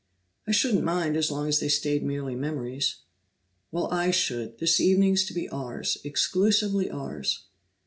"I 0.47 0.51
shouldn't 0.51 0.83
mind 0.83 1.15
as 1.15 1.29
long 1.29 1.47
as 1.47 1.59
they 1.59 1.67
stayed 1.69 2.03
merely 2.03 2.33
memories." 2.33 3.01
"Well, 3.71 3.87
I 3.91 4.09
should! 4.09 4.57
This 4.57 4.79
evening's 4.79 5.23
to 5.25 5.33
be 5.35 5.47
ours 5.49 5.99
exclusively 6.03 6.89
ours." 6.89 7.43